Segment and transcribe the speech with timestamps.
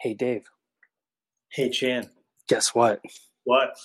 [0.00, 0.44] Hey, Dave.
[1.50, 2.08] Hey, Chan.
[2.48, 3.00] Guess what?
[3.44, 3.76] What?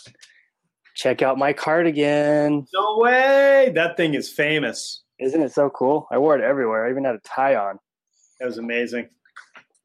[0.95, 2.67] Check out my cardigan.
[2.73, 3.71] No way!
[3.73, 5.01] That thing is famous.
[5.19, 6.07] Isn't it so cool?
[6.11, 6.85] I wore it everywhere.
[6.85, 7.79] I even had a tie on.
[8.39, 9.09] That was amazing.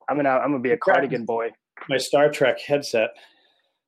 [0.09, 1.51] I'm gonna I'm gonna be a cardigan boy.
[1.89, 3.11] My Star Trek headset.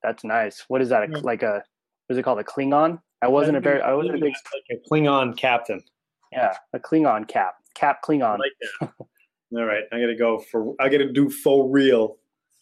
[0.03, 0.65] That's nice.
[0.69, 1.03] What is that?
[1.11, 1.63] A, like a
[2.07, 2.39] what is it called?
[2.39, 3.01] A Klingon?
[3.21, 4.33] I wasn't a very I wasn't a big
[4.71, 5.83] like a Klingon captain.
[6.33, 7.55] Yeah, a Klingon cap.
[7.75, 8.23] Cap Klingon.
[8.23, 8.93] I like that.
[9.57, 12.17] All right, I gotta go for I gotta do faux real.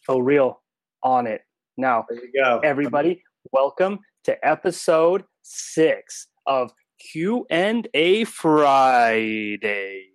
[0.09, 0.59] Faux real
[1.03, 1.41] on it.
[1.77, 2.59] Now there you go.
[2.63, 3.21] Everybody,
[3.51, 6.71] welcome to episode six of
[7.11, 10.07] Q and A Fridays.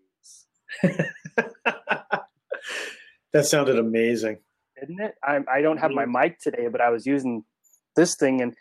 [1.63, 2.27] that
[3.43, 4.39] sounded amazing,
[4.81, 5.15] didn't it?
[5.23, 6.23] I, I don't have my mm.
[6.23, 7.45] mic today, but I was using
[7.95, 8.53] this thing and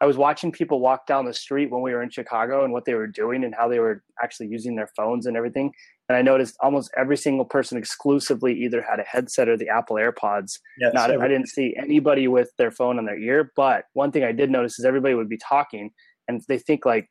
[0.00, 2.84] I was watching people walk down the street when we were in Chicago and what
[2.84, 5.70] they were doing and how they were actually using their phones and everything.
[6.10, 9.94] And I noticed almost every single person exclusively either had a headset or the Apple
[9.94, 10.58] AirPods.
[10.76, 13.52] Yes, Not, I didn't see anybody with their phone on their ear.
[13.54, 15.92] But one thing I did notice is everybody would be talking
[16.26, 17.08] and they think like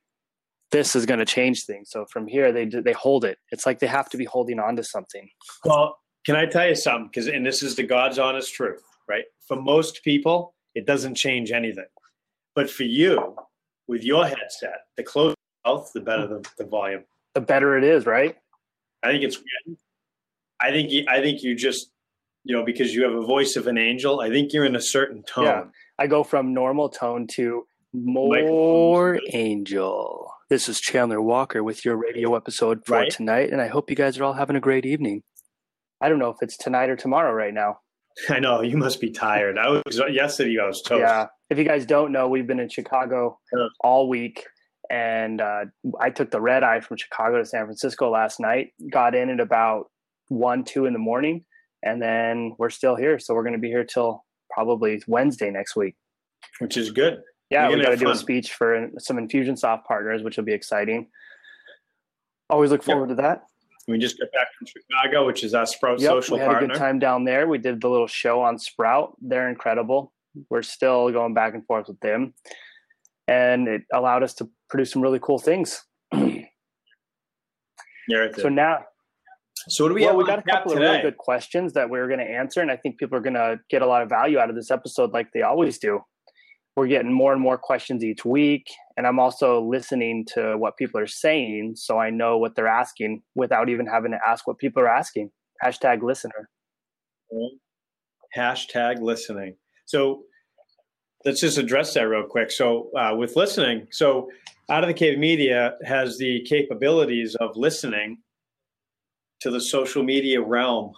[0.73, 1.91] this is going to change things.
[1.91, 3.37] So from here, they they hold it.
[3.51, 5.29] It's like they have to be holding on to something.
[5.63, 7.07] Well, can I tell you something?
[7.07, 9.23] Because and this is the God's honest truth, right?
[9.47, 11.87] For most people, it doesn't change anything.
[12.53, 13.37] But for you,
[13.87, 17.05] with your headset, the closer the mouth, the better the, the volume.
[17.33, 18.35] The better it is, right?
[19.03, 19.39] I think it's.
[20.61, 21.91] I think you, I think you just
[22.43, 24.19] you know because you have a voice of an angel.
[24.19, 25.45] I think you're in a certain tone.
[25.45, 25.63] Yeah.
[25.97, 30.31] I go from normal tone to more angel.
[30.49, 33.11] This is Chandler Walker with your radio episode for right.
[33.11, 35.23] tonight, and I hope you guys are all having a great evening.
[36.01, 37.79] I don't know if it's tonight or tomorrow right now.
[38.29, 39.57] I know you must be tired.
[39.57, 40.57] I was yesterday.
[40.61, 41.01] I was toast.
[41.01, 41.27] Yeah.
[41.49, 43.39] If you guys don't know, we've been in Chicago
[43.81, 44.45] all week,
[44.89, 45.65] and uh,
[45.99, 48.73] I took the red eye from Chicago to San Francisco last night.
[48.91, 49.91] Got in at about
[50.29, 51.45] one, two in the morning,
[51.83, 53.19] and then we're still here.
[53.19, 55.95] So we're going to be here till probably Wednesday next week,
[56.59, 57.21] which is good.
[57.49, 61.07] Yeah, we got to do a speech for some Infusionsoft partners, which will be exciting.
[62.49, 63.43] Always look forward to that.
[63.87, 66.65] We just got back from Chicago, which is our Sprout yep, social we had partner.
[66.65, 67.47] a good time down there.
[67.47, 69.17] We did the little show on Sprout.
[69.19, 70.13] They're incredible.
[70.49, 72.35] We're still going back and forth with them,
[73.29, 75.83] and it allowed us to produce some really cool things.
[76.13, 76.41] yeah,
[78.09, 78.79] right so now,
[79.67, 80.17] so what do we well, have?
[80.17, 80.85] We got a couple today?
[80.85, 83.21] of really good questions that we are going to answer, and I think people are
[83.21, 85.99] going to get a lot of value out of this episode, like they always do.
[86.75, 88.67] We're getting more and more questions each week,
[88.97, 93.21] and I'm also listening to what people are saying, so I know what they're asking
[93.35, 95.29] without even having to ask what people are asking.
[95.63, 96.49] Hashtag listener.
[98.35, 99.55] Hashtag listening.
[99.85, 100.23] So
[101.25, 102.51] let's just address that real quick.
[102.51, 104.29] So uh, with listening, so
[104.69, 108.19] out of the cave media has the capabilities of listening
[109.41, 110.93] to the social media realm.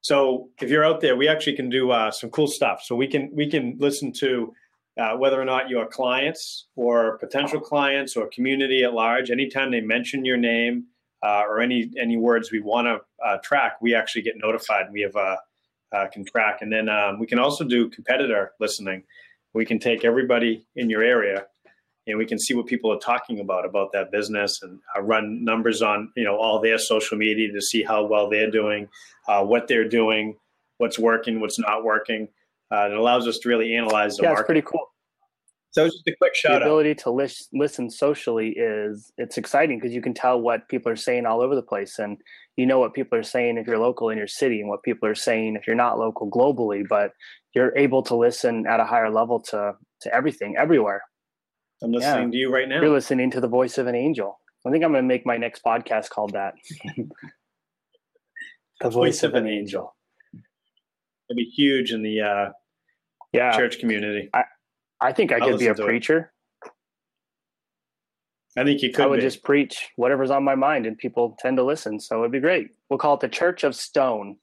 [0.00, 2.82] So if you're out there, we actually can do uh, some cool stuff.
[2.82, 4.52] So we can we can listen to
[4.98, 9.80] uh, whether or not your clients or potential clients or community at large, anytime they
[9.80, 10.86] mention your name
[11.22, 14.86] uh, or any any words we want to uh, track, we actually get notified.
[14.92, 15.38] We have a
[15.92, 16.58] uh, can track.
[16.62, 19.04] And then um, we can also do competitor listening.
[19.54, 21.46] We can take everybody in your area
[22.06, 25.44] and we can see what people are talking about about that business and uh, run
[25.44, 28.88] numbers on you know all their social media to see how well they're doing,
[29.28, 30.36] uh, what they're doing,
[30.78, 32.28] what's working, what's not working.
[32.70, 34.40] Uh, it allows us to really analyze the yeah, market.
[34.40, 34.86] it's pretty cool.
[35.72, 36.98] So just a quick shout the ability out.
[36.98, 41.24] to lis- listen socially is it's exciting because you can tell what people are saying
[41.24, 42.18] all over the place and
[42.56, 45.08] you know what people are saying if you're local in your city and what people
[45.08, 47.12] are saying if you're not local globally but
[47.54, 51.02] you're able to listen at a higher level to to everything everywhere
[51.82, 52.30] i'm listening yeah.
[52.30, 54.92] to you right now you're listening to the voice of an angel i think i'm
[54.92, 56.54] going to make my next podcast called that
[58.80, 59.94] the voice, of, an angel
[61.30, 62.50] it'd be huge in the uh
[63.32, 64.44] yeah church community I,
[65.02, 66.32] I think I could be a preacher.
[66.64, 66.70] It.
[68.60, 69.04] I think you could.
[69.04, 69.22] I would be.
[69.22, 71.98] just preach whatever's on my mind, and people tend to listen.
[71.98, 72.68] So it'd be great.
[72.88, 74.36] We'll call it the Church of Stone.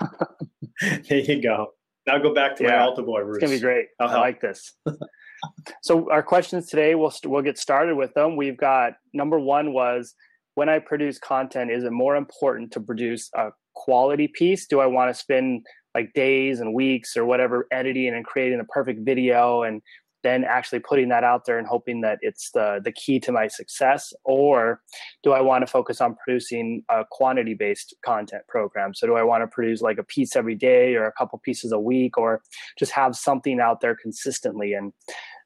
[1.08, 1.68] there you go.
[2.08, 3.22] Now go back to yeah, my altar boy.
[3.22, 3.36] Bruce.
[3.36, 3.88] It's gonna be great.
[4.00, 4.72] I like this.
[5.82, 8.34] so our questions today, we'll we'll get started with them.
[8.34, 10.14] We've got number one was
[10.54, 14.66] when I produce content, is it more important to produce a quality piece?
[14.66, 15.64] Do I want to spend
[15.94, 19.82] like days and weeks or whatever editing and creating the perfect video and
[20.22, 23.48] then actually putting that out there and hoping that it's the the key to my
[23.48, 24.12] success?
[24.24, 24.80] Or
[25.22, 28.94] do i want to focus on producing a quantity based content program?
[28.94, 31.72] So do i want to produce like a piece every day or a couple pieces
[31.72, 32.42] a week or
[32.78, 34.72] just have something out there consistently?
[34.72, 34.92] And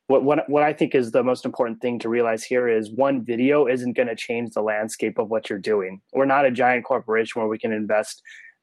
[0.08, 3.24] what, what, what I think is the most important thing to realize here is one
[3.24, 6.00] video isn't going to change the landscape of what you're doing.
[6.12, 8.20] We're not a giant corporation where we can invest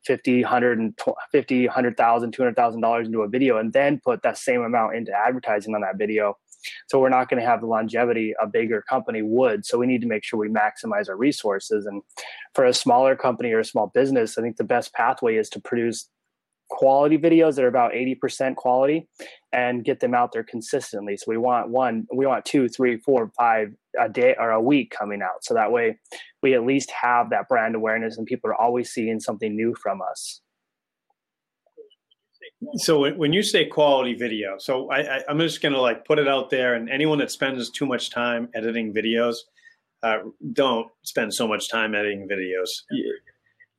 [0.10, 0.94] 50 100
[1.32, 5.76] 50 100000 200000 dollars into a video and then put that same amount into advertising
[5.76, 6.36] on that video.
[6.88, 9.66] So we're not going to have the longevity a bigger company would.
[9.66, 11.86] So we need to make sure we maximize our resources.
[11.86, 12.02] And
[12.56, 15.60] for a smaller company or a small business i think the best pathway is to
[15.60, 16.10] produce
[16.70, 19.08] quality videos that are about 80% quality
[19.52, 21.18] and get them out there consistently.
[21.18, 24.94] So we want one we want two three four five a day or a week
[24.98, 25.44] coming out.
[25.44, 25.98] So that way
[26.42, 30.02] we at least have that brand awareness and people are always seeing something new from
[30.02, 30.42] us.
[32.76, 36.28] So when you say quality video so I, am just going to like put it
[36.28, 39.38] out there and anyone that spends too much time editing videos
[40.04, 40.20] uh,
[40.54, 42.70] don't spend so much time editing videos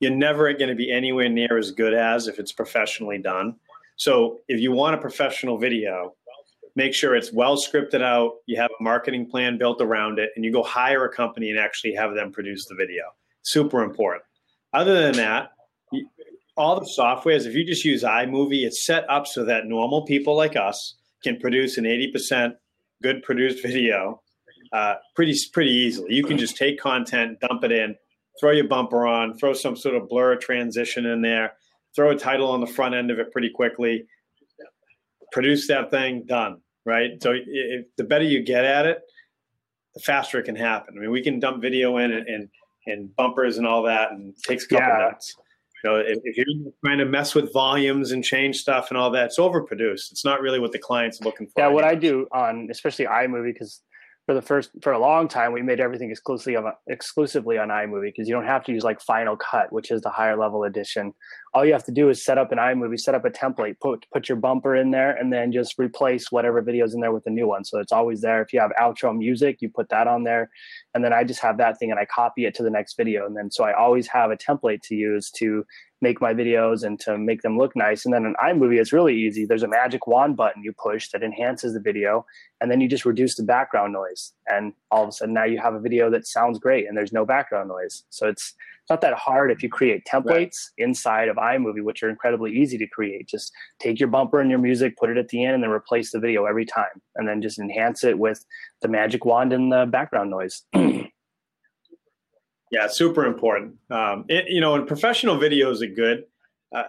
[0.01, 3.55] you're never going to be anywhere near as good as if it's professionally done.
[3.95, 6.15] So if you want a professional video,
[6.75, 10.43] make sure it's well scripted out, you have a marketing plan built around it, and
[10.43, 13.03] you go hire a company and actually have them produce the video.
[13.43, 14.23] Super important.
[14.73, 15.51] Other than that,
[16.57, 20.35] all the softwares, if you just use iMovie, it's set up so that normal people
[20.35, 22.55] like us can produce an 80%
[23.03, 24.21] good produced video
[24.73, 26.15] uh, pretty pretty easily.
[26.15, 27.95] You can just take content, dump it in,
[28.39, 31.53] throw your bumper on, throw some sort of blur transition in there,
[31.95, 34.05] throw a title on the front end of it pretty quickly,
[35.31, 36.61] produce that thing, done.
[36.85, 37.11] Right.
[37.21, 39.01] So if, the better you get at it,
[39.93, 40.95] the faster it can happen.
[40.97, 42.49] I mean, we can dump video in and and,
[42.87, 44.97] and bumpers and all that, and it takes a couple yeah.
[44.97, 45.35] minutes.
[45.83, 49.09] You know, if, if, you're trying to mess with volumes and change stuff and all
[49.11, 50.11] that, it's overproduced.
[50.11, 51.61] It's not really what the client's looking for.
[51.61, 53.81] Yeah, what I do on especially iMovie because
[54.25, 58.03] for the first for a long time we made everything exclusively on exclusively on iMovie
[58.03, 61.13] because you don't have to use like Final Cut, which is the higher level edition.
[61.53, 64.05] All you have to do is set up an iMovie, set up a template, put
[64.13, 67.31] put your bumper in there, and then just replace whatever videos in there with a
[67.31, 67.65] new one.
[67.65, 68.41] So it's always there.
[68.41, 70.49] If you have outro music, you put that on there,
[70.93, 73.25] and then I just have that thing and I copy it to the next video,
[73.25, 75.65] and then so I always have a template to use to
[76.01, 78.05] make my videos and to make them look nice.
[78.05, 79.45] And then in iMovie, it's really easy.
[79.45, 82.25] There's a magic wand button you push that enhances the video,
[82.59, 84.33] and then you just reduce the background noise.
[84.47, 87.13] And all of a sudden, now you have a video that sounds great and there's
[87.13, 88.03] no background noise.
[88.09, 88.53] So it's
[88.89, 90.53] not that hard if you create templates right.
[90.77, 93.27] inside of iMovie, which are incredibly easy to create.
[93.27, 96.11] Just take your bumper and your music, put it at the end, and then replace
[96.11, 97.01] the video every time.
[97.15, 98.43] And then just enhance it with
[98.81, 100.63] the magic wand and the background noise.
[102.71, 103.75] Yeah, super important.
[103.89, 106.23] Um, it, you know, and professional videos are good.
[106.73, 106.83] Uh,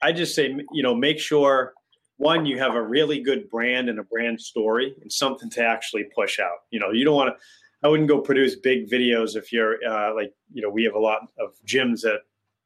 [0.00, 1.74] I just say, you know, make sure
[2.16, 6.04] one you have a really good brand and a brand story and something to actually
[6.14, 6.58] push out.
[6.70, 7.42] You know, you don't want to.
[7.82, 10.98] I wouldn't go produce big videos if you're uh, like, you know, we have a
[10.98, 12.20] lot of gyms that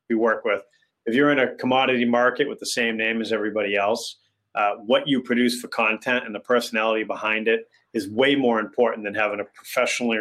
[0.09, 0.63] we work with.
[1.05, 4.19] If you're in a commodity market with the same name as everybody else,
[4.55, 9.05] uh, what you produce for content and the personality behind it is way more important
[9.05, 10.19] than having a professionally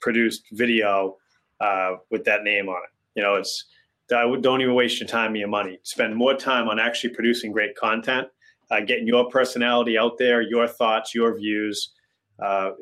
[0.00, 1.16] produced video
[1.62, 2.90] uh, with that name on it.
[3.14, 3.64] You know, it's
[4.12, 5.78] I would, don't even waste your time and your money.
[5.84, 8.28] Spend more time on actually producing great content,
[8.70, 11.92] uh, getting your personality out there, your thoughts, your views.
[12.42, 12.72] Uh,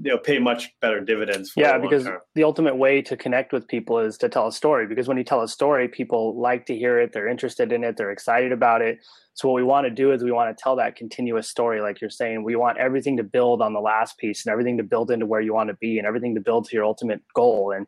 [0.00, 1.52] they'll pay much better dividends.
[1.56, 2.20] Yeah, because term.
[2.34, 4.86] the ultimate way to connect with people is to tell a story.
[4.86, 7.12] Because when you tell a story, people like to hear it.
[7.12, 7.96] They're interested in it.
[7.96, 8.98] They're excited about it.
[9.38, 12.00] So what we want to do is we want to tell that continuous story, like
[12.00, 12.42] you're saying.
[12.42, 15.40] We want everything to build on the last piece and everything to build into where
[15.40, 17.70] you want to be and everything to build to your ultimate goal.
[17.70, 17.86] And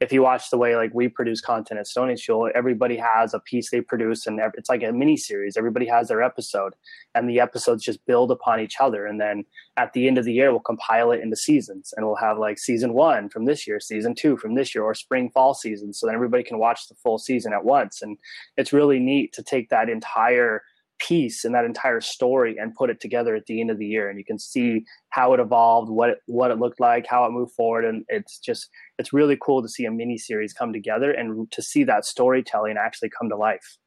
[0.00, 3.34] if you watch the way like we produce content at Stone Age Fuel, everybody has
[3.34, 5.56] a piece they produce and it's like a mini series.
[5.56, 6.74] Everybody has their episode
[7.16, 9.04] and the episodes just build upon each other.
[9.04, 9.44] And then
[9.76, 12.58] at the end of the year, we'll compile it into seasons and we'll have like
[12.58, 15.92] season one from this year, season two from this year, or spring fall season.
[15.92, 18.02] So then everybody can watch the full season at once.
[18.02, 18.18] And
[18.56, 20.62] it's really neat to take that entire
[20.98, 24.08] piece and that entire story and put it together at the end of the year
[24.08, 27.32] and you can see how it evolved what it, what it looked like how it
[27.32, 28.68] moved forward and it's just
[28.98, 32.76] it's really cool to see a mini series come together and to see that storytelling
[32.78, 33.78] actually come to life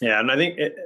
[0.00, 0.76] yeah and i think it,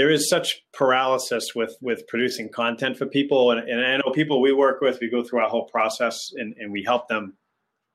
[0.00, 4.40] there is such paralysis with with producing content for people and, and i know people
[4.40, 7.34] we work with we go through our whole process and, and we help them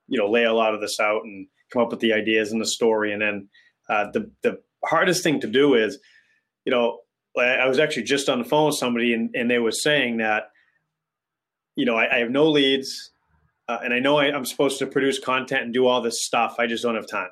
[0.06, 2.60] you know lay a lot of this out and come up with the ideas and
[2.60, 3.48] the story and then
[3.88, 5.98] uh, the the hardest thing to do is,
[6.64, 7.00] you know,
[7.38, 10.44] I was actually just on the phone with somebody and, and they were saying that,
[11.74, 13.10] you know, I, I have no leads
[13.68, 16.56] uh, and I know I, I'm supposed to produce content and do all this stuff.
[16.58, 17.28] I just don't have time.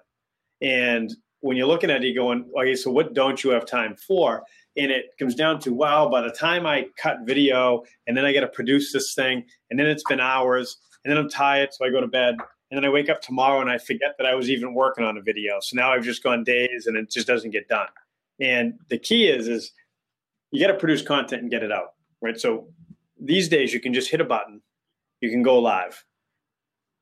[0.60, 3.96] And when you're looking at it, you're going, okay, so what don't you have time
[3.96, 4.42] for?
[4.76, 8.32] And it comes down to, wow, by the time I cut video and then I
[8.32, 11.84] got to produce this thing and then it's been hours and then I'm tired, so
[11.84, 12.36] I go to bed
[12.70, 15.16] and then I wake up tomorrow and I forget that I was even working on
[15.16, 15.60] a video.
[15.60, 17.86] So now I've just gone days and it just doesn't get done.
[18.40, 19.70] And the key is is
[20.50, 22.38] you got to produce content and get it out, right?
[22.38, 22.68] So
[23.20, 24.60] these days you can just hit a button,
[25.20, 26.04] you can go live.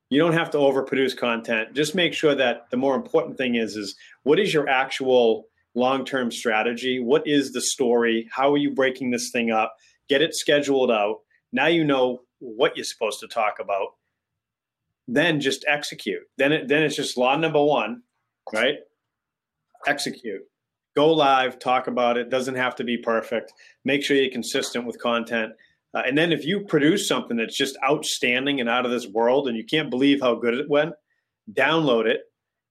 [0.09, 1.73] You don't have to overproduce content.
[1.73, 6.31] Just make sure that the more important thing is is what is your actual long-term
[6.31, 6.99] strategy?
[6.99, 8.27] What is the story?
[8.31, 9.75] How are you breaking this thing up?
[10.09, 11.19] Get it scheduled out.
[11.51, 13.89] Now you know what you're supposed to talk about.
[15.07, 16.23] Then just execute.
[16.37, 18.01] Then it, then it's just law number 1,
[18.53, 18.75] right?
[19.85, 20.41] Execute.
[20.95, 22.29] Go live, talk about it.
[22.29, 23.51] Doesn't have to be perfect.
[23.83, 25.53] Make sure you're consistent with content
[25.93, 29.47] uh, and then if you produce something that's just outstanding and out of this world,
[29.47, 30.93] and you can't believe how good it went,
[31.51, 32.21] download it,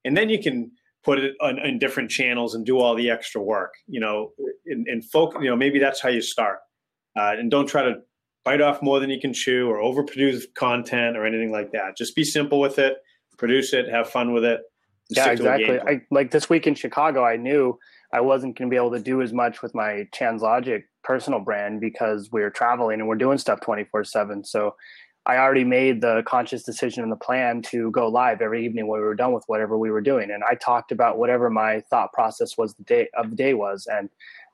[0.03, 0.71] and then you can
[1.03, 3.73] put it on, in different channels and do all the extra work.
[3.87, 4.31] You know,
[4.65, 6.59] and, and folk, you know, maybe that's how you start.
[7.17, 7.95] Uh, and don't try to
[8.43, 11.97] bite off more than you can chew or overproduce content or anything like that.
[11.97, 12.97] Just be simple with it,
[13.37, 14.61] produce it, have fun with it.
[15.09, 15.79] Yeah, exactly.
[15.79, 17.23] I like this week in Chicago.
[17.23, 17.77] I knew
[18.13, 21.81] I wasn't going to be able to do as much with my Logic personal brand
[21.81, 24.73] because we are traveling and we're doing stuff 24 7 so
[25.25, 28.99] i already made the conscious decision and the plan to go live every evening when
[28.99, 30.31] we were done with whatever we were doing.
[30.31, 33.87] And i talked about whatever my thought process was the day of the day was.
[33.91, 34.09] And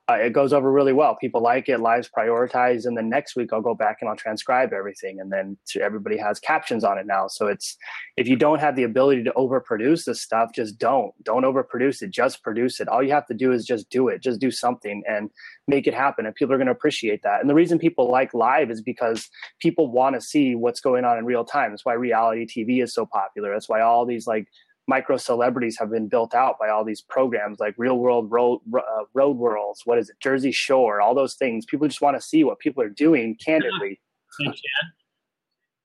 [0.10, 1.16] uh, it goes over really well.
[1.16, 1.80] People like it.
[1.80, 5.56] Lives prioritized, and then next week I'll go back and I'll transcribe everything, and then
[5.80, 7.28] everybody has captions on it now.
[7.28, 7.78] So it's
[8.18, 12.10] if you don't have the ability to overproduce this stuff, just don't don't overproduce it.
[12.10, 12.88] Just produce it.
[12.88, 14.24] All you have to do is just do it.
[14.24, 15.30] Just do something and
[15.68, 17.42] make it happen, and people are going to appreciate that.
[17.42, 19.30] And the reason people like live is because
[19.62, 21.70] people want to see what's going on in real time.
[21.70, 23.54] That's why reality TV is so popular.
[23.54, 24.48] That's why all these like
[24.90, 29.04] micro celebrities have been built out by all these programs like real world road, uh,
[29.14, 31.66] road worlds what is it jersey shore all those things.
[31.66, 34.02] People just want to see what people are doing candidly.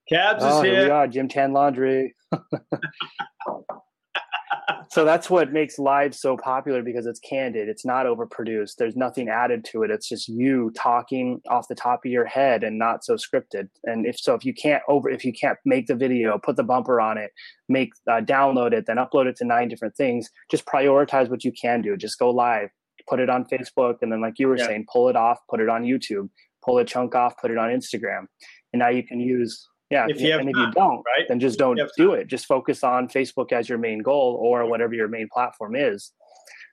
[0.08, 0.74] Cabs oh, is here.
[0.74, 2.14] here we are Gym Tan Laundry
[4.88, 9.28] so that's what makes live so popular because it's candid it's not overproduced there's nothing
[9.28, 13.04] added to it it's just you talking off the top of your head and not
[13.04, 16.38] so scripted and if so if you can't over if you can't make the video
[16.38, 17.32] put the bumper on it
[17.68, 21.52] make uh, download it then upload it to nine different things just prioritize what you
[21.52, 22.70] can do just go live
[23.08, 24.66] put it on facebook and then like you were yeah.
[24.66, 26.28] saying pull it off put it on youtube
[26.64, 28.26] pull a chunk off put it on instagram
[28.72, 30.06] and now you can use yeah.
[30.08, 31.26] If you and if you don't, right?
[31.28, 32.26] then just don't do it.
[32.26, 36.12] Just focus on Facebook as your main goal or whatever your main platform is.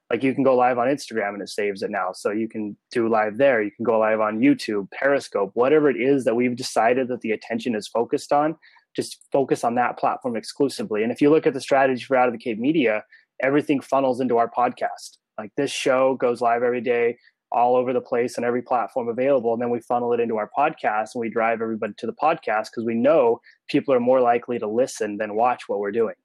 [0.10, 2.12] Like you can go live on Instagram and it saves it now.
[2.14, 3.62] So you can do live there.
[3.62, 7.32] You can go live on YouTube, Periscope, whatever it is that we've decided that the
[7.32, 8.58] attention is focused on,
[8.94, 11.04] just focus on that platform exclusively.
[11.04, 13.06] And if you look at the strategy for Out of the Cave Media,
[13.42, 15.18] everything funnels into our podcast.
[15.38, 17.18] Like this show goes live every day
[17.52, 19.54] all over the place on every platform available.
[19.54, 22.68] And then we funnel it into our podcast and we drive everybody to the podcast
[22.72, 26.16] because we know people are more likely to listen than watch what we're doing,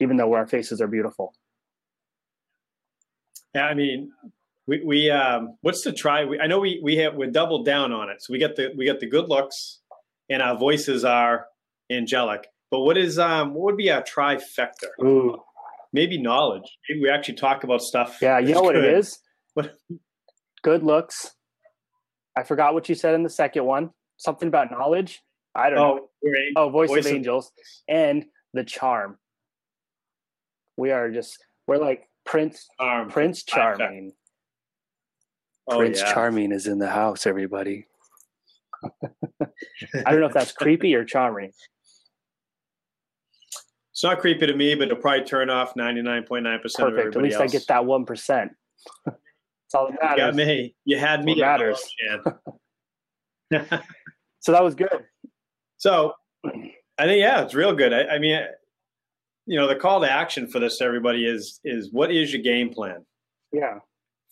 [0.00, 1.34] even though our faces are beautiful.
[3.54, 4.10] Yeah, I mean,
[4.66, 6.24] we, we um, what's the try?
[6.24, 8.22] We, I know we we have we doubled down on it.
[8.22, 9.80] So we get the we get the good looks,
[10.28, 11.46] and our voices are
[11.90, 12.48] angelic.
[12.70, 14.88] But what is um what would be our trifecta?
[15.02, 15.36] Ooh.
[15.92, 16.76] Maybe knowledge.
[16.88, 18.18] Maybe we actually talk about stuff.
[18.20, 19.20] Yeah, you know what it is.
[19.52, 19.72] What
[20.64, 21.30] good looks.
[22.36, 23.90] I forgot what you said in the second one.
[24.16, 25.22] Something about knowledge.
[25.54, 26.32] I don't oh, know.
[26.56, 27.52] Oh, voice, voice of, of angels
[27.88, 29.18] and the charm.
[30.76, 34.12] We are just we're like Prince um, Prince Charming.
[35.68, 36.12] Oh, Prince yeah.
[36.12, 37.86] Charming is in the house, everybody.
[38.82, 41.52] I don't know if that's creepy or charming.
[43.92, 46.88] It's not creepy to me, but it'll probably turn off ninety nine point nine percent
[46.88, 47.52] of everybody At least else.
[47.52, 48.52] I get that one percent.
[49.74, 50.18] All that matters.
[50.18, 50.74] You got me.
[50.84, 51.40] You had me.
[51.40, 51.82] matters.
[54.40, 55.04] so that was good.
[55.76, 56.12] So
[56.98, 57.92] I think yeah, it's real good.
[57.92, 58.40] I, I mean,
[59.46, 62.70] you know, the call to action for this everybody is is what is your game
[62.70, 63.04] plan?
[63.52, 63.78] Yeah.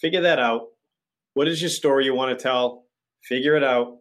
[0.01, 0.69] Figure that out.
[1.35, 2.85] What is your story you want to tell?
[3.25, 3.99] Figure it out.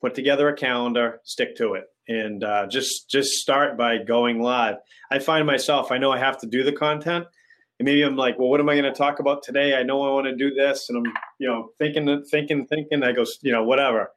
[0.00, 1.20] Put together a calendar.
[1.24, 4.76] Stick to it, and uh, just just start by going live.
[5.10, 5.90] I find myself.
[5.90, 7.26] I know I have to do the content,
[7.78, 9.74] and maybe I'm like, well, what am I going to talk about today?
[9.74, 13.02] I know I want to do this, and I'm, you know, thinking, thinking, thinking.
[13.02, 14.12] I go, you know, whatever.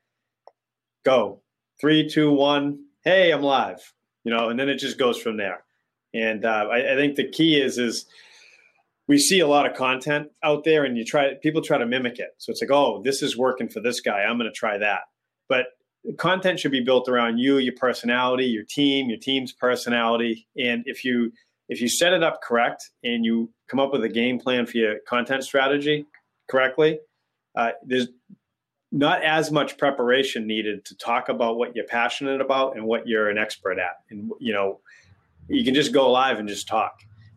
[1.03, 1.41] Go
[1.79, 2.85] three, two, one.
[3.03, 3.93] Hey, I'm live.
[4.23, 5.63] You know, and then it just goes from there.
[6.13, 8.05] And uh, I, I think the key is is
[9.07, 12.19] we see a lot of content out there, and you try people try to mimic
[12.19, 12.29] it.
[12.37, 14.19] So it's like, oh, this is working for this guy.
[14.19, 15.01] I'm going to try that.
[15.49, 15.65] But
[16.17, 21.03] content should be built around you, your personality, your team, your team's personality, and if
[21.03, 21.33] you
[21.69, 24.77] if you set it up correct and you come up with a game plan for
[24.77, 26.05] your content strategy
[26.49, 26.99] correctly,
[27.55, 28.07] uh, there's
[28.91, 33.29] not as much preparation needed to talk about what you're passionate about and what you're
[33.29, 33.97] an expert at.
[34.09, 34.79] And, you know,
[35.47, 36.93] you can just go live and just talk.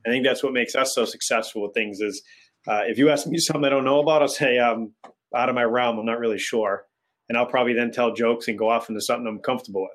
[0.06, 2.22] I think that's what makes us so successful with things is
[2.66, 4.94] uh, if you ask me something I don't know about, I'll say I'm
[5.34, 5.98] out of my realm.
[5.98, 6.86] I'm not really sure.
[7.28, 9.90] And I'll probably then tell jokes and go off into something I'm comfortable with.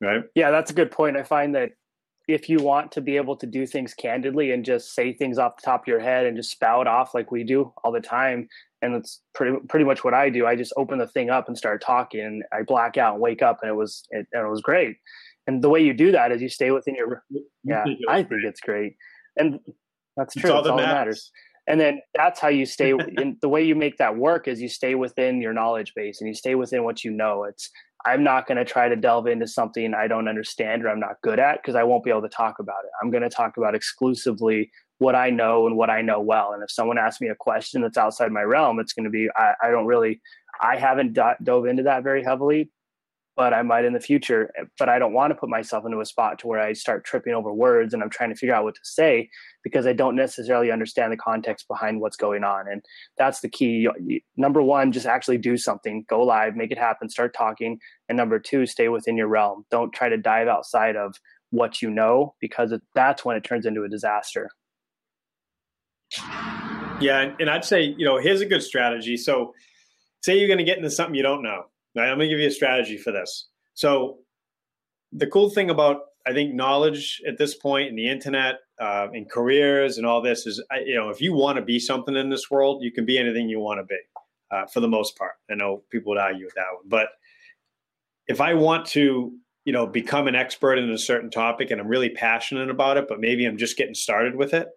[0.00, 0.22] Right.
[0.34, 1.16] Yeah, that's a good point.
[1.16, 1.70] I find that
[2.28, 5.56] if you want to be able to do things candidly and just say things off
[5.56, 8.48] the top of your head and just spout off like we do all the time
[8.82, 10.46] and it's pretty pretty much what I do.
[10.46, 12.20] I just open the thing up and start talking.
[12.20, 14.96] And I black out and wake up, and it was it, and it was great.
[15.46, 17.24] And the way you do that is you stay within your
[17.64, 17.84] yeah.
[17.84, 18.96] Think I think it's great,
[19.36, 19.60] and
[20.16, 20.50] that's true.
[20.50, 20.86] It's all, that, all matters.
[20.86, 21.30] that matters.
[21.68, 22.90] And then that's how you stay.
[22.90, 26.28] in, the way you make that work is you stay within your knowledge base and
[26.28, 27.42] you stay within what you know.
[27.42, 27.70] It's
[28.06, 31.20] I'm not going to try to delve into something I don't understand or I'm not
[31.22, 32.90] good at because I won't be able to talk about it.
[33.02, 36.52] I'm going to talk about exclusively what I know and what I know well.
[36.52, 39.28] And if someone asks me a question that's outside my realm, it's going to be
[39.36, 40.20] I, I don't really
[40.60, 42.70] I haven't do- dove into that very heavily,
[43.36, 44.50] but I might in the future.
[44.78, 47.34] But I don't want to put myself into a spot to where I start tripping
[47.34, 49.28] over words and I'm trying to figure out what to say
[49.62, 52.66] because I don't necessarily understand the context behind what's going on.
[52.70, 52.82] And
[53.18, 53.88] that's the key.
[54.36, 57.78] Number one, just actually do something, go live, make it happen, start talking.
[58.08, 59.66] And number two, stay within your realm.
[59.70, 61.14] Don't try to dive outside of
[61.50, 64.48] what you know because that's when it turns into a disaster.
[67.00, 69.16] Yeah, and I'd say, you know, here's a good strategy.
[69.16, 69.52] So,
[70.22, 71.64] say you're going to get into something you don't know.
[72.02, 73.48] I'm going to give you a strategy for this.
[73.74, 74.18] So,
[75.12, 79.26] the cool thing about I think knowledge at this point in the internet, uh, in
[79.26, 82.50] careers, and all this is, you know, if you want to be something in this
[82.50, 83.98] world, you can be anything you want to be,
[84.50, 85.34] uh, for the most part.
[85.48, 87.10] I know people would argue with that one, but
[88.26, 89.32] if I want to,
[89.64, 93.06] you know, become an expert in a certain topic and I'm really passionate about it,
[93.08, 94.68] but maybe I'm just getting started with it,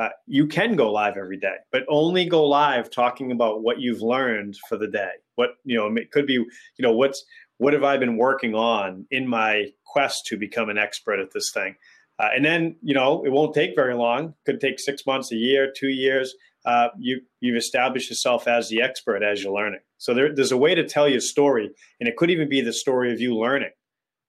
[0.00, 4.00] uh, you can go live every day, but only go live talking about what you've
[4.00, 5.10] learned for the day.
[5.34, 7.22] What you know, it could be, you know, what's
[7.58, 11.50] what have I been working on in my quest to become an expert at this
[11.52, 11.74] thing,
[12.18, 14.32] uh, and then you know, it won't take very long.
[14.46, 16.34] Could take six months, a year, two years.
[16.64, 19.80] Uh, you you've established yourself as the expert as you're learning.
[19.98, 21.68] So there, there's a way to tell your story,
[22.00, 23.72] and it could even be the story of you learning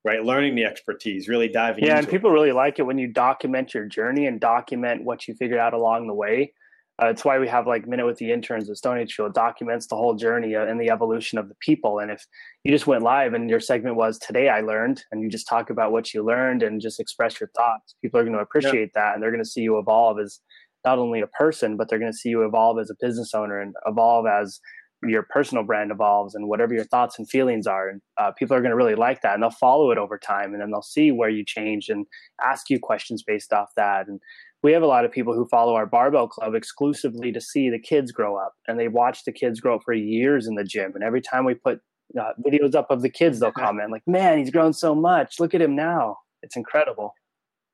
[0.04, 0.24] right?
[0.24, 1.84] Learning the expertise, really diving.
[1.84, 2.34] Yeah, and people it.
[2.34, 6.08] really like it when you document your journey and document what you figured out along
[6.08, 6.54] the way.
[7.02, 9.26] Uh, it's why we have like Minute with the Interns at Stone Age Show.
[9.26, 11.98] It documents the whole journey uh, and the evolution of the people.
[11.98, 12.24] And if
[12.64, 15.72] you just went live and your segment was today I learned, and you just talk
[15.72, 19.02] about what you learned and just express your thoughts, people are going to appreciate yeah.
[19.02, 20.42] that, and they're going to see you evolve as
[20.86, 23.60] not only a person, but they're going to see you evolve as a business owner
[23.60, 24.60] and evolve as
[25.04, 28.62] your personal brand evolves and whatever your thoughts and feelings are and uh, people are
[28.62, 31.12] going to really like that and they'll follow it over time and then they'll see
[31.12, 32.06] where you change and
[32.44, 34.20] ask you questions based off that and
[34.64, 37.80] we have a lot of people who follow our barbell club exclusively to see the
[37.80, 40.92] kids grow up and they watch the kids grow up for years in the gym
[40.94, 41.80] and every time we put
[42.20, 45.54] uh, videos up of the kids they'll comment like man he's grown so much look
[45.54, 46.18] at him now.
[46.44, 47.14] It's incredible.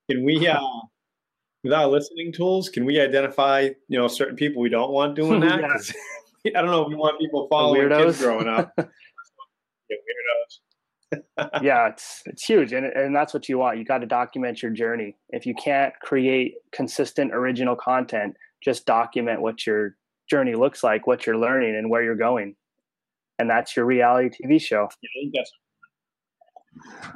[0.10, 0.60] Can we uh
[1.64, 5.40] with our listening tools can we identify you know certain people we don't want doing
[5.42, 5.94] that.
[6.56, 8.74] I don't know if you want people following kids growing up.
[9.92, 11.22] weirdos.
[11.62, 13.78] yeah, it's it's huge, and and that's what you want.
[13.78, 15.16] You got to document your journey.
[15.30, 19.96] If you can't create consistent original content, just document what your
[20.30, 22.56] journey looks like, what you're learning, and where you're going,
[23.40, 24.90] and that's your reality TV show.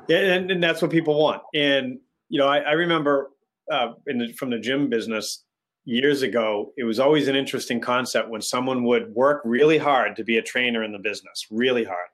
[0.07, 1.41] Yeah, and, and that's what people want.
[1.53, 3.31] And you know, I, I remember
[3.69, 5.43] uh, the, from the gym business,
[5.85, 10.23] years ago, it was always an interesting concept when someone would work really hard to
[10.23, 12.09] be a trainer in the business, really hard.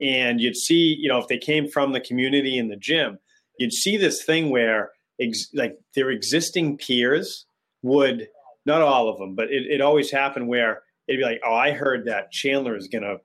[0.00, 3.18] And you'd see, you know, if they came from the community in the gym,
[3.58, 7.44] you'd see this thing where ex- like their existing peers
[7.82, 8.28] would,
[8.64, 11.72] not all of them, but it, it always happened where it'd be like, oh, I
[11.72, 13.18] heard that Chandler is going to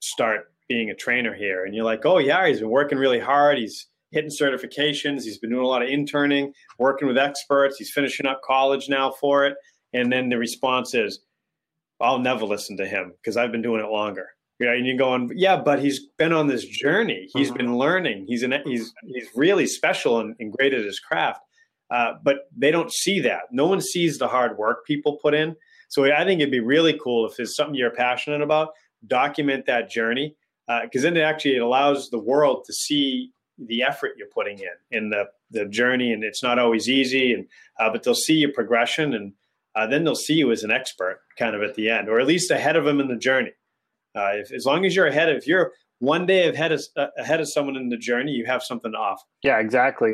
[0.00, 1.64] start being a trainer here.
[1.64, 3.58] And you're like, oh, yeah, he's been working really hard.
[3.58, 5.22] He's, hitting certifications.
[5.22, 7.76] He's been doing a lot of interning, working with experts.
[7.78, 9.56] He's finishing up college now for it.
[9.92, 11.20] And then the response is,
[12.00, 14.28] I'll never listen to him because I've been doing it longer.
[14.58, 17.28] You know, and you're going, yeah, but he's been on this journey.
[17.34, 17.56] He's mm-hmm.
[17.56, 18.26] been learning.
[18.28, 21.40] He's an, he's he's really special and, and great at his craft.
[21.90, 23.42] Uh, but they don't see that.
[23.50, 25.56] No one sees the hard work people put in.
[25.88, 28.70] So I think it'd be really cool if there's something you're passionate about,
[29.06, 33.82] document that journey because uh, then it actually it allows the world to see the
[33.82, 37.32] effort you're putting in in the the journey, and it's not always easy.
[37.32, 37.46] And
[37.78, 39.32] uh, but they'll see your progression, and
[39.74, 42.26] uh, then they'll see you as an expert, kind of at the end, or at
[42.26, 43.52] least ahead of them in the journey.
[44.14, 47.06] Uh, if, as long as you're ahead, of, if you're one day ahead of uh,
[47.18, 49.22] ahead of someone in the journey, you have something to offer.
[49.42, 50.12] Yeah, exactly.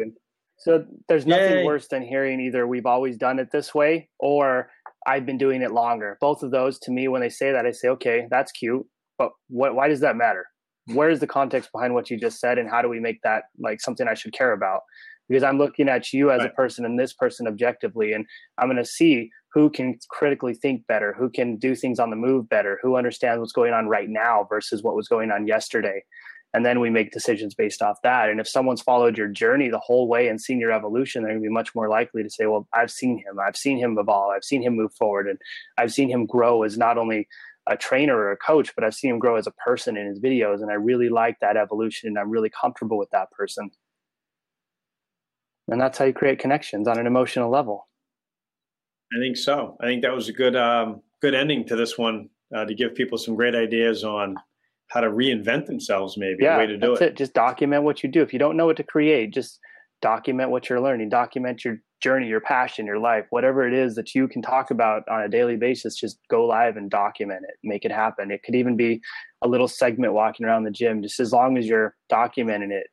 [0.59, 1.65] So there's nothing Yay.
[1.65, 4.71] worse than hearing either we've always done it this way or
[5.07, 6.19] I've been doing it longer.
[6.21, 8.85] Both of those to me, when they say that, I say, okay, that's cute,
[9.17, 10.47] but what, why does that matter?
[10.93, 13.81] Where's the context behind what you just said and how do we make that like
[13.81, 14.83] something i should care about?
[15.29, 16.51] Because i'm looking at you as right.
[16.51, 18.27] a person and this person objectively and
[18.59, 22.17] i'm going to see who can critically think better who can do things on the
[22.17, 26.03] move better who understands what's going on right now versus what was going on yesterday.
[26.55, 28.31] And then we make decisions based off that.
[28.31, 31.43] And if someone's followed your journey the whole way and seen your evolution they're going
[31.43, 33.39] to be much more likely to say well i've seen him.
[33.39, 34.33] I've seen him evolve.
[34.35, 35.29] I've seen him move forward.
[35.29, 35.39] And
[35.77, 37.29] i've seen him grow as not only
[37.69, 40.21] a trainer or a coach but i've seen him grow as a person in his
[40.21, 43.71] videos and i really like that evolution and i'm really comfortable with that person
[45.69, 47.89] and that's how you create connections on an emotional level
[49.13, 52.29] i think so i think that was a good um, good ending to this one
[52.57, 54.37] uh, to give people some great ideas on
[54.89, 57.03] how to reinvent themselves maybe yeah, way to do it.
[57.03, 57.17] it.
[57.17, 58.23] Just document what you do.
[58.23, 59.61] If you don't know what to create, just
[60.01, 64.15] document what you're learning, document your journey, your passion, your life, whatever it is that
[64.15, 67.85] you can talk about on a daily basis, just go live and document it, make
[67.85, 68.31] it happen.
[68.31, 69.01] It could even be
[69.43, 72.87] a little segment walking around the gym, just as long as you're documenting it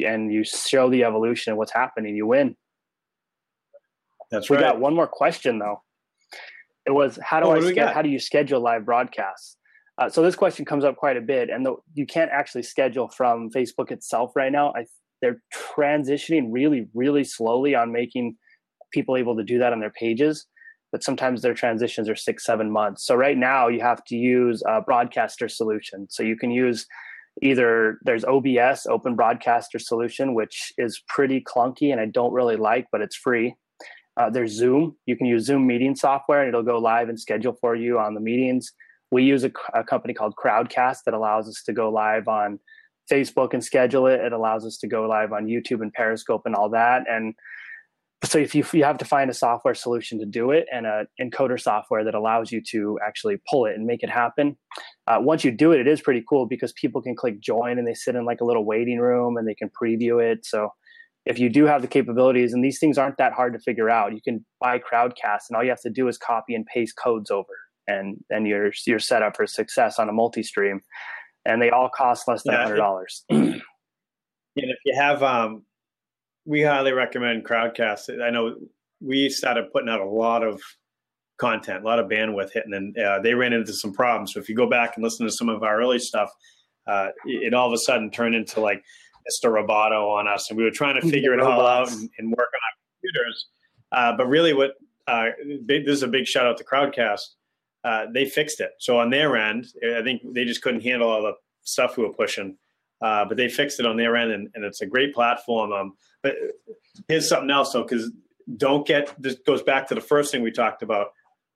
[0.00, 2.56] and you show the evolution of what's happening, you win.
[4.30, 4.62] That's we right.
[4.62, 5.82] We got one more question though.
[6.86, 9.56] It was how do oh, I ske- how do you schedule live broadcasts?
[9.98, 13.08] Uh, so this question comes up quite a bit, and the, you can't actually schedule
[13.08, 14.72] from Facebook itself right now.
[14.74, 14.86] I,
[15.22, 15.40] they're
[15.76, 18.36] transitioning really, really slowly on making
[18.92, 20.46] people able to do that on their pages,
[20.90, 23.06] but sometimes their transitions are six, seven months.
[23.06, 26.06] So right now you have to use a broadcaster solution.
[26.10, 26.86] So you can use
[27.40, 32.88] either there's OBS, Open Broadcaster Solution, which is pretty clunky and I don't really like,
[32.92, 33.54] but it's free.
[34.18, 34.96] Uh, there's Zoom.
[35.06, 38.12] You can use Zoom meeting software and it'll go live and schedule for you on
[38.12, 38.72] the meetings
[39.12, 42.58] we use a, a, company called crowdcast that allows us to go live on
[43.10, 44.20] facebook and schedule it.
[44.20, 47.02] It allows us to go live on youtube and periscope and all that.
[47.08, 47.34] And
[48.24, 51.06] so if you, you have to find a software solution to do it and a
[51.20, 54.56] encoder software that allows you to actually pull it and make it happen.
[55.08, 57.86] Uh, once you do it it is pretty cool because people can click join and
[57.86, 60.46] they sit in like a little waiting room and they can preview it.
[60.46, 60.70] So
[61.24, 64.12] if you do have the capabilities and these things aren't that hard to figure out
[64.12, 67.30] you can buy crowdcast and all you have to do is copy and paste codes
[67.30, 67.52] over
[67.86, 70.80] and and you're you're set up for success on a multi-stream
[71.44, 73.24] and they all cost less than hundred dollars.
[74.54, 75.64] And if you have um
[76.44, 78.22] we highly recommend crowdcast.
[78.22, 78.56] I know
[79.00, 80.60] we started putting out a lot of
[81.38, 84.32] content a lot of bandwidth hitting and uh, they ran into some problems.
[84.32, 86.30] So if you go back and listen to some of our early stuff
[86.86, 88.84] uh, it, all of a sudden turned into like
[89.28, 92.30] mr roboto on us and we were trying to figure it all out and, and,
[92.30, 93.46] work on our computers.
[93.90, 94.72] Uh, but really what
[95.08, 95.26] uh,
[95.66, 97.22] big, this is a big shout out to crowdcast
[97.84, 98.70] uh, they fixed it.
[98.78, 102.12] So on their end, I think they just couldn't handle all the stuff we were
[102.12, 102.56] pushing.
[103.00, 105.72] Uh, but they fixed it on their end, and, and it's a great platform.
[105.72, 106.34] Um, but
[107.08, 108.12] here's something else, though, because
[108.56, 111.08] don't get this goes back to the first thing we talked about.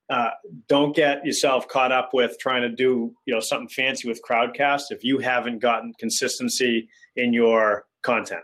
[0.09, 0.31] Uh,
[0.69, 4.85] don't get yourself caught up with trying to do you know something fancy with Crowdcast
[4.91, 8.43] if you haven't gotten consistency in your content.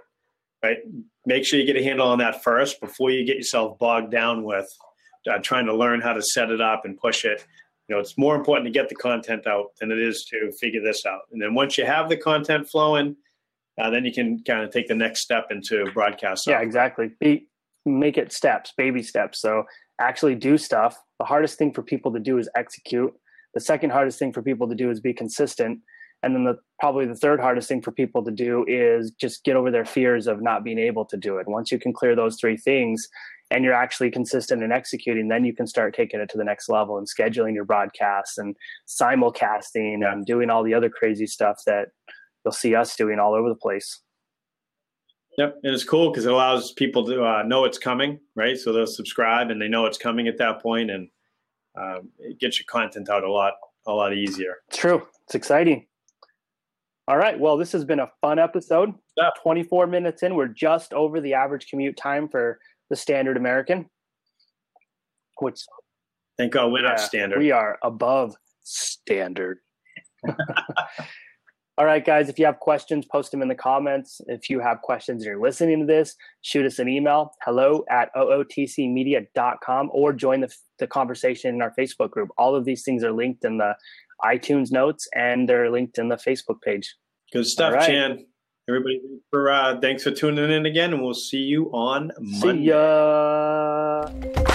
[0.62, 0.78] Right,
[1.26, 4.44] make sure you get a handle on that first before you get yourself bogged down
[4.44, 4.68] with
[5.28, 7.44] uh, trying to learn how to set it up and push it
[7.88, 10.82] you know it's more important to get the content out than it is to figure
[10.82, 11.22] this out.
[11.32, 13.16] And then once you have the content flowing
[13.80, 16.60] uh, then you can kind of take the next step into broadcast software.
[16.60, 17.10] yeah exactly.
[17.20, 17.48] Be,
[17.86, 19.40] make it steps baby steps.
[19.40, 19.64] So
[20.00, 20.96] actually do stuff.
[21.18, 23.12] The hardest thing for people to do is execute.
[23.54, 25.80] The second hardest thing for people to do is be consistent.
[26.22, 29.56] And then the probably the third hardest thing for people to do is just get
[29.56, 31.48] over their fears of not being able to do it.
[31.48, 33.08] Once you can clear those three things
[33.52, 36.70] and you're actually consistent in executing, then you can start taking it to the next
[36.70, 38.56] level and scheduling your broadcasts and
[38.88, 41.88] simulcasting and doing all the other crazy stuff that
[42.44, 44.00] you'll see us doing all over the place.
[45.36, 48.58] Yep, and it's cool because it allows people to uh, know it's coming, right?
[48.58, 51.08] So they'll subscribe and they know it's coming at that point, and
[51.78, 53.54] um, it gets your content out a lot,
[53.86, 54.56] a lot easier.
[54.68, 55.06] It's true.
[55.24, 55.86] It's exciting.
[57.08, 57.38] All right.
[57.38, 58.94] Well, this has been a fun episode.
[59.16, 59.30] Yeah.
[59.42, 62.58] 24 minutes in, we're just over the average commute time for
[62.92, 63.86] the standard American,
[65.38, 65.62] which
[66.36, 67.38] thank God we're yeah, not standard.
[67.38, 69.60] We are above standard.
[71.78, 74.20] All right, guys, if you have questions, post them in the comments.
[74.26, 78.14] If you have questions and you're listening to this, shoot us an email, hello at
[78.14, 82.28] ootcmedia.com, or join the, the conversation in our Facebook group.
[82.36, 83.74] All of these things are linked in the
[84.22, 86.94] iTunes notes and they're linked in the Facebook page.
[87.32, 87.86] Good stuff, right.
[87.86, 88.26] Chan.
[88.68, 92.58] Everybody, for uh, thanks for tuning in again, and we'll see you on Monday.
[92.58, 94.51] See ya.